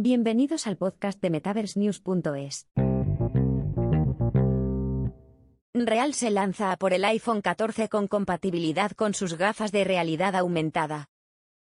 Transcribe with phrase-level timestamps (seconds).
[0.00, 2.68] Bienvenidos al podcast de MetaverseNews.es.
[5.74, 10.36] Real se lanza a por el iPhone 14 con compatibilidad con sus gafas de realidad
[10.36, 11.08] aumentada.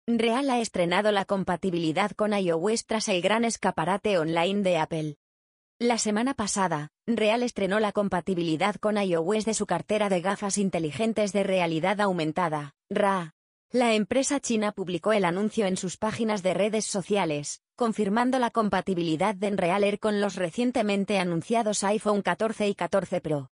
[0.08, 5.16] Real ha estrenado la compatibilidad con iOS tras el gran escaparate online de Apple.
[5.78, 11.32] La semana pasada, Real estrenó la compatibilidad con iOS de su cartera de gafas inteligentes
[11.32, 13.36] de realidad aumentada, RA.
[13.70, 19.34] La empresa china publicó el anuncio en sus páginas de redes sociales, confirmando la compatibilidad
[19.34, 23.50] de Real Air con los recientemente anunciados iPhone 14 y 14 Pro.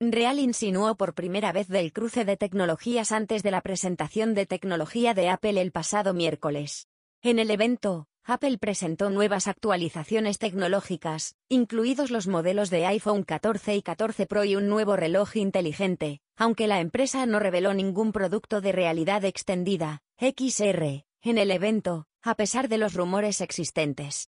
[0.00, 5.14] Real insinuó por primera vez del cruce de tecnologías antes de la presentación de tecnología
[5.14, 6.88] de Apple el pasado miércoles.
[7.22, 13.82] En el evento, Apple presentó nuevas actualizaciones tecnológicas, incluidos los modelos de iPhone 14 y
[13.82, 18.72] 14 Pro y un nuevo reloj inteligente, aunque la empresa no reveló ningún producto de
[18.72, 24.28] realidad extendida, XR, en el evento, a pesar de los rumores existentes.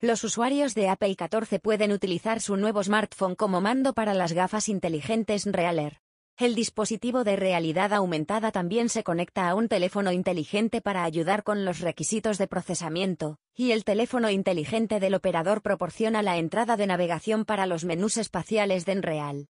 [0.00, 4.68] Los usuarios de Apple 14 pueden utilizar su nuevo smartphone como mando para las gafas
[4.68, 6.00] inteligentes Realer.
[6.38, 11.64] El dispositivo de realidad aumentada también se conecta a un teléfono inteligente para ayudar con
[11.64, 17.44] los requisitos de procesamiento, y el teléfono inteligente del operador proporciona la entrada de navegación
[17.44, 19.46] para los menús espaciales de Enreal.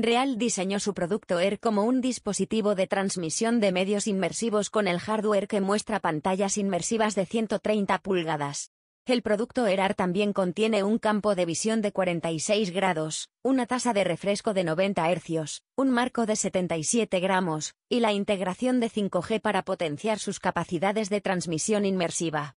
[0.00, 4.98] Real diseñó su producto Air como un dispositivo de transmisión de medios inmersivos con el
[4.98, 8.70] hardware que muestra pantallas inmersivas de 130 pulgadas.
[9.04, 14.04] El producto ERAR también contiene un campo de visión de 46 grados, una tasa de
[14.04, 19.62] refresco de 90 Hz, un marco de 77 gramos, y la integración de 5G para
[19.62, 22.56] potenciar sus capacidades de transmisión inmersiva.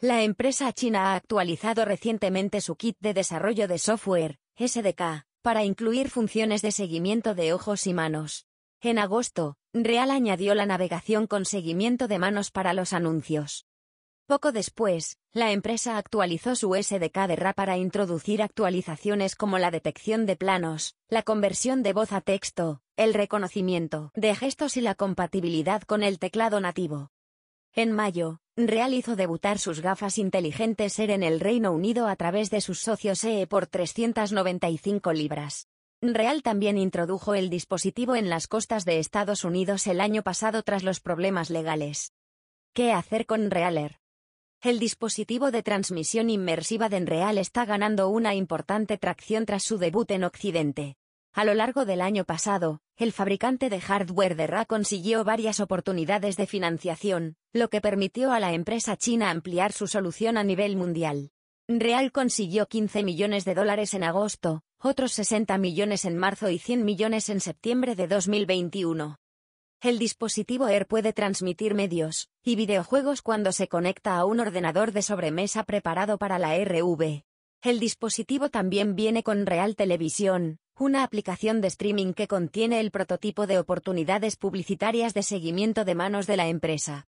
[0.00, 6.08] La empresa china ha actualizado recientemente su kit de desarrollo de software, SDK, para incluir
[6.08, 8.46] funciones de seguimiento de ojos y manos.
[8.80, 13.66] En agosto, Real añadió la navegación con seguimiento de manos para los anuncios.
[14.26, 20.26] Poco después, la empresa actualizó su SDK de RA para introducir actualizaciones como la detección
[20.26, 25.82] de planos, la conversión de voz a texto, el reconocimiento de gestos y la compatibilidad
[25.82, 27.10] con el teclado nativo.
[27.74, 32.50] En mayo, Real hizo debutar sus gafas inteligentes Air en el Reino Unido a través
[32.50, 35.68] de sus socios EE por 395 libras.
[36.02, 40.82] Real también introdujo el dispositivo en las costas de Estados Unidos el año pasado tras
[40.82, 42.12] los problemas legales.
[42.74, 44.00] ¿Qué hacer con Realer?
[44.60, 50.10] El dispositivo de transmisión inmersiva de Enreal está ganando una importante tracción tras su debut
[50.10, 50.96] en Occidente.
[51.34, 56.36] A lo largo del año pasado, el fabricante de hardware de RA consiguió varias oportunidades
[56.36, 61.30] de financiación, lo que permitió a la empresa china ampliar su solución a nivel mundial.
[61.68, 66.84] Real consiguió 15 millones de dólares en agosto, otros 60 millones en marzo y 100
[66.84, 69.16] millones en septiembre de 2021.
[69.80, 75.00] El dispositivo Air puede transmitir medios y videojuegos cuando se conecta a un ordenador de
[75.00, 77.24] sobremesa preparado para la RV.
[77.62, 83.46] El dispositivo también viene con Real Televisión, una aplicación de streaming que contiene el prototipo
[83.46, 87.06] de oportunidades publicitarias de seguimiento de manos de la empresa.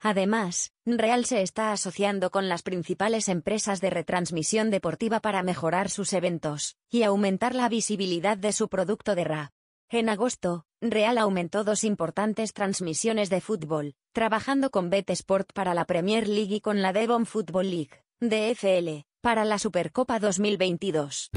[0.00, 6.12] Además, Real se está asociando con las principales empresas de retransmisión deportiva para mejorar sus
[6.14, 9.52] eventos y aumentar la visibilidad de su producto de RA.
[9.90, 15.84] En agosto, Real aumentó dos importantes transmisiones de fútbol, trabajando con Bet Sport para la
[15.84, 21.30] Premier League y con la Devon Football League, DFL, para la Supercopa 2022.